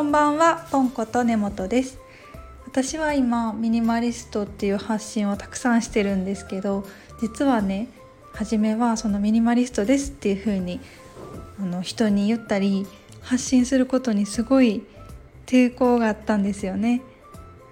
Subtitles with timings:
[0.00, 1.98] こんばんはポンコと根本です。
[2.64, 6.86] 私は今ミニマリストっていう発信をたくさんしてるんですけど
[7.20, 7.86] 実はね
[8.32, 10.80] 初めはそのミニマリストですっていう風に
[11.60, 12.86] あの人に言ったり
[13.20, 14.82] 発信することにすごい
[15.44, 17.02] 抵抗があったんですよね。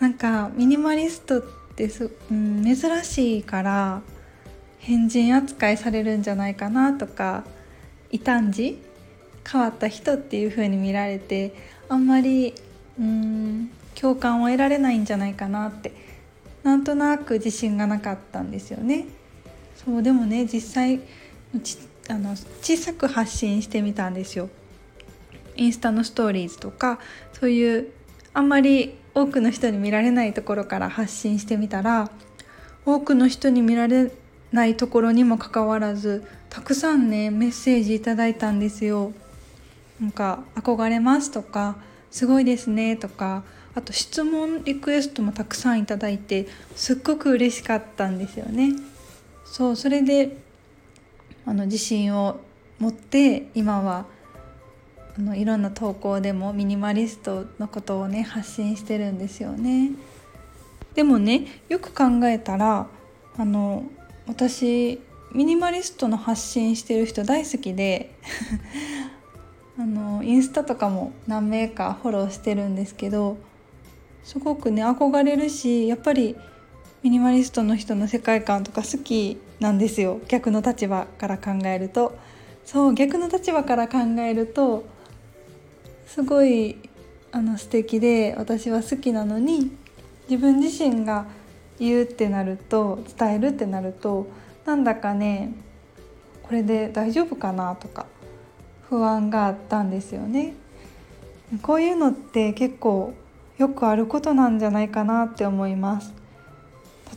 [0.00, 1.42] なんかミニマリストっ
[1.76, 4.00] てす、うん、珍しいから
[4.78, 7.44] 変人扱いされるんじゃないかなとか
[8.10, 8.78] 異端児
[9.50, 11.54] 変わった人っていう風に見られて
[11.88, 12.54] あんまり
[12.98, 15.92] うん共感を得られないんじゃないかなって
[16.62, 19.06] なんとなく自信がなかったんですよね。
[19.84, 21.00] そうでもね実際
[22.08, 24.48] あの小さく発信してみたんですよ。
[25.56, 26.98] インスタのストーリーズとか
[27.32, 27.88] そういう
[28.32, 32.10] あんまり多くの人に見られないところから発信してみたら
[32.84, 34.10] 多くの人に見られ
[34.52, 39.12] ないところにもかかわらずたくさんねメッセージいただいたんですよ。
[40.00, 41.76] なんか憧れますとか
[42.10, 46.46] すごいですねとかあと質問リクエストもたくさんいただいて
[46.76, 48.72] すっごく嬉しかったんですよね。
[49.44, 50.36] そうそれで
[51.46, 52.40] あの自信を
[52.78, 54.06] 持って今は
[55.16, 59.90] あのいろんな投稿でもミニマリストのことをね発信してるんですよね。
[60.94, 62.86] でもねよく考えたら
[63.36, 63.84] あの
[64.26, 65.00] 私
[65.32, 68.14] ミニマリストの発信してる人大好きで
[69.76, 73.36] あのインスタとかも何名かフォローしてるんですけど
[74.22, 76.36] すごくね憧れるしやっぱり
[77.02, 80.20] ミニマリストの人の世界観とか好きなんですよ。
[80.28, 82.16] 逆の立場から考えると。
[82.64, 84.86] そう逆の立場から考えると
[86.06, 86.78] すごい
[87.30, 89.70] あの素敵で私は好きなのに
[90.30, 91.26] 自分自身が
[91.78, 94.28] 言うってなると伝えるってなると
[94.64, 95.52] なんだかね
[96.42, 98.06] これで大丈夫かなとか。
[98.94, 100.54] 不安があったんですよね。
[101.62, 103.12] こういうのって結構
[103.58, 106.14] よくあることなんじゃないかなって思います。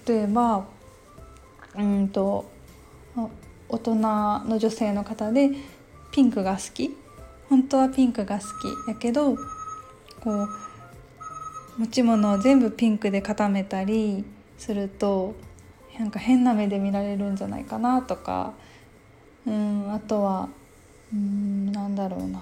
[0.08, 0.66] 例えば
[1.78, 2.50] うんと
[3.70, 5.52] 大人の女性の方で
[6.12, 6.98] ピンクが好き
[7.48, 9.42] 本当はピンクが好きやけどこ
[10.26, 10.48] う
[11.78, 14.26] 持ち物を全部ピンクで固めたり
[14.58, 15.36] すると
[16.00, 18.54] なんか変な目で見られるんじゃないかなとか
[19.46, 20.50] うんあとは
[21.14, 22.40] うんなんだろうな。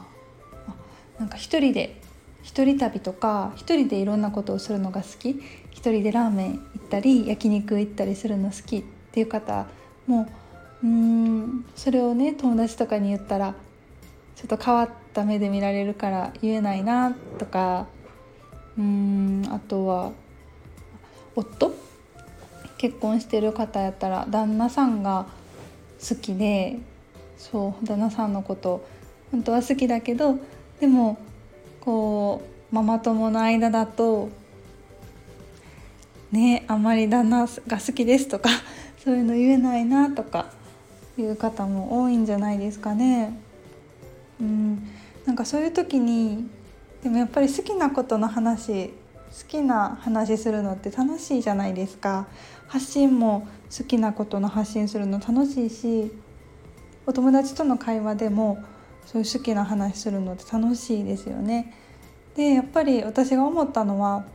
[0.68, 0.74] あ
[1.20, 2.02] なんか一人で
[2.44, 5.42] 一人旅とか一人でいろんなことをするのが好き。
[5.72, 8.78] 一人でラーメン行ったり焼肉行ったりするの好き。
[8.78, 9.66] っていう方
[10.08, 10.28] も
[10.84, 13.56] うんそれをね友達とかに言ったら
[14.36, 17.88] ちょっと変わった目で見られるから言えないなとか
[18.78, 20.12] うんあとは
[21.36, 21.74] 夫？
[22.78, 25.28] 結婚してる方やったら旦那さんが
[26.08, 26.80] 好きで
[27.38, 28.85] そう旦那さんのこと
[29.31, 30.38] 本当は好きだけど
[30.79, 31.18] でも
[31.81, 32.41] こ
[32.72, 34.29] うママ友の間だと
[36.31, 38.50] ねあんまり旦那が好きですとか
[39.03, 40.47] そういうの言えないなとか
[41.18, 43.38] いう方も多いんじゃないですかね。
[44.41, 44.88] うん
[45.25, 46.50] なんかそういう時に
[47.01, 52.28] でもやっぱり好きなことの話好きな話するのって楽しいじゃないですか
[52.68, 56.12] 発信も好きなことの発信するの楽しいし
[57.06, 58.64] お友達との会話でも
[59.06, 61.74] そういう好きな話するのって楽しいですよね。
[62.36, 64.26] でやっぱり私が思ったのは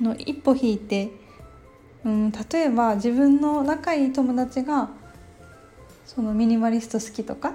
[0.00, 1.10] の一歩引いて、
[2.04, 4.90] うん、例えば自分の仲いい友達が
[6.04, 7.54] そのミニマリスト好きとか、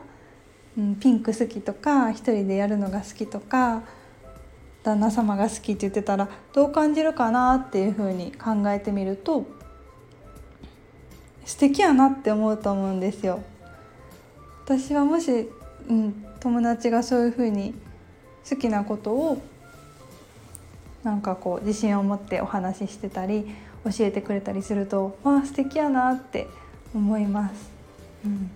[0.77, 3.83] うん、ピンク好きとか一人でやるのが好きとか
[4.83, 9.45] 旦那様が好きって言ってたらどう感じるかなっていうふうに考えてみると
[11.45, 13.41] 素敵やなって思うと思うんですよ。
[14.67, 15.47] 私はもし、
[15.87, 17.73] うん、友達がそういうふうに
[18.49, 19.41] 好きなことを
[21.03, 23.45] なんかこう自信を持ってお話ししてたり
[23.85, 26.47] 教えてくれたりするとわあ素敵やなって
[26.93, 27.71] 思います。
[28.25, 28.51] うん、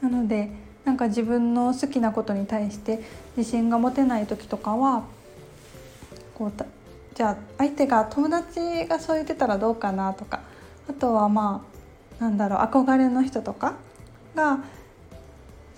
[0.00, 0.50] なので
[0.84, 3.00] なんか自分の好きなことに対して
[3.36, 5.04] 自信が持てない時とかは
[6.34, 6.52] こう
[7.14, 10.40] じゃあ相手が友達がそう言ってたらどうかなとか
[10.88, 11.64] あとはま
[12.18, 13.74] あなんだろう憧れの人とか
[14.34, 14.58] が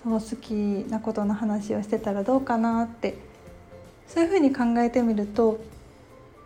[0.03, 0.51] その好き
[0.89, 3.15] なことの話をしてたらどうかなって
[4.07, 5.59] そういうふうに考えてみると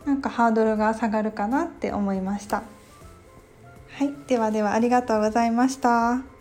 [0.06, 2.64] なんかハードルが下がるかなって思いました。
[3.98, 6.37] はい、ではではありがとうございました。